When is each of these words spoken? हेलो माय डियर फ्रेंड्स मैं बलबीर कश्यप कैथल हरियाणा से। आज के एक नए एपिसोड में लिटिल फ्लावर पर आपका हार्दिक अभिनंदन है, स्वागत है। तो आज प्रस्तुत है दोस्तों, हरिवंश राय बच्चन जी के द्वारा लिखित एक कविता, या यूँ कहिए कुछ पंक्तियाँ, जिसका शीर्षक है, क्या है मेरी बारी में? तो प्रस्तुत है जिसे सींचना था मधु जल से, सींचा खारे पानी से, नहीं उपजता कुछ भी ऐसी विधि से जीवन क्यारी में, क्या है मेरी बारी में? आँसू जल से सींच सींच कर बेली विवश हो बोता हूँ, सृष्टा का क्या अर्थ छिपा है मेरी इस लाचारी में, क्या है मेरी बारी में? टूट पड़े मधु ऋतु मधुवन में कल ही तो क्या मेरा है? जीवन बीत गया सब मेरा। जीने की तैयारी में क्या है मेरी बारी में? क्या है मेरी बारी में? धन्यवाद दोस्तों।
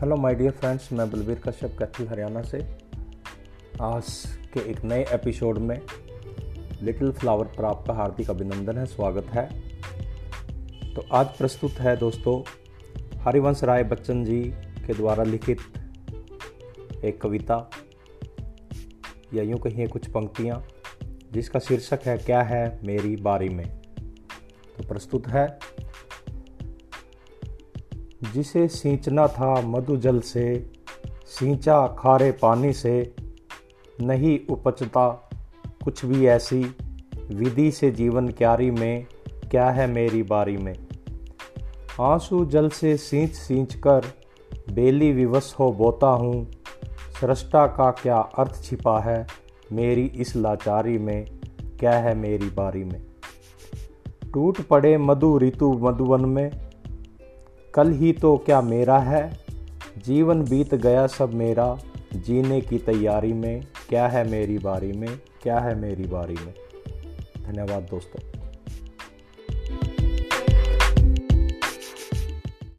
हेलो 0.00 0.16
माय 0.16 0.34
डियर 0.34 0.50
फ्रेंड्स 0.50 0.92
मैं 0.92 1.10
बलबीर 1.10 1.38
कश्यप 1.38 1.76
कैथल 1.78 2.06
हरियाणा 2.08 2.42
से। 2.42 2.58
आज 3.82 4.04
के 4.52 4.60
एक 4.60 4.84
नए 4.84 5.04
एपिसोड 5.12 5.58
में 5.58 5.80
लिटिल 6.82 7.12
फ्लावर 7.12 7.44
पर 7.44 7.64
आपका 7.64 7.94
हार्दिक 7.94 8.30
अभिनंदन 8.30 8.78
है, 8.78 8.86
स्वागत 8.86 9.26
है। 9.26 9.44
तो 10.94 11.04
आज 11.12 11.26
प्रस्तुत 11.26 11.70
है 11.70 11.96
दोस्तों, 11.96 12.42
हरिवंश 13.20 13.64
राय 13.64 13.84
बच्चन 13.84 14.24
जी 14.24 14.42
के 14.86 14.94
द्वारा 14.94 15.24
लिखित 15.24 15.58
एक 17.04 17.20
कविता, 17.20 17.70
या 19.34 19.42
यूँ 19.42 19.58
कहिए 19.58 19.86
कुछ 19.86 20.10
पंक्तियाँ, 20.10 20.64
जिसका 21.32 21.58
शीर्षक 21.58 22.00
है, 22.06 22.18
क्या 22.18 22.42
है 22.42 22.80
मेरी 22.84 23.16
बारी 23.16 23.48
में? 23.48 23.66
तो 24.76 24.88
प्रस्तुत 24.88 25.28
है 25.28 25.58
जिसे 28.34 28.68
सींचना 28.68 29.26
था 29.26 29.60
मधु 29.60 29.96
जल 29.96 30.20
से, 30.20 30.72
सींचा 31.26 31.86
खारे 31.86 32.32
पानी 32.32 32.72
से, 32.72 33.14
नहीं 34.00 34.40
उपजता 34.50 35.30
कुछ 35.84 36.04
भी 36.04 36.26
ऐसी 36.26 36.76
विधि 37.32 37.70
से 37.70 37.90
जीवन 37.90 38.28
क्यारी 38.28 38.70
में, 38.70 39.06
क्या 39.50 39.70
है 39.70 39.86
मेरी 39.86 40.22
बारी 40.22 40.56
में? 40.56 40.74
आँसू 42.00 42.44
जल 42.44 42.68
से 42.68 42.96
सींच 42.96 43.30
सींच 43.30 43.74
कर 43.74 44.04
बेली 44.72 45.12
विवश 45.12 45.54
हो 45.58 45.72
बोता 45.72 46.06
हूँ, 46.06 46.50
सृष्टा 47.20 47.66
का 47.66 47.90
क्या 47.90 48.18
अर्थ 48.18 48.62
छिपा 48.62 49.00
है 49.00 49.26
मेरी 49.72 50.06
इस 50.06 50.36
लाचारी 50.36 50.98
में, 50.98 51.26
क्या 51.80 51.92
है 51.92 52.14
मेरी 52.14 52.50
बारी 52.50 52.84
में? 52.84 53.02
टूट 54.34 54.60
पड़े 54.60 54.98
मधु 54.98 55.38
ऋतु 55.38 55.72
मधुवन 55.72 56.24
में 56.24 56.69
कल 57.74 57.92
ही 57.92 58.12
तो 58.12 58.36
क्या 58.36 58.60
मेरा 58.60 58.98
है? 58.98 59.40
जीवन 60.04 60.42
बीत 60.42 60.74
गया 60.74 61.06
सब 61.06 61.34
मेरा। 61.34 61.78
जीने 62.14 62.60
की 62.60 62.78
तैयारी 62.78 63.32
में 63.32 63.64
क्या 63.88 64.08
है 64.08 64.30
मेरी 64.30 64.58
बारी 64.58 64.92
में? 64.92 65.20
क्या 65.42 65.58
है 65.58 65.74
मेरी 65.74 66.04
बारी 66.04 66.34
में? 66.34 66.54
धन्यवाद 67.46 67.82
दोस्तों। 67.82 68.39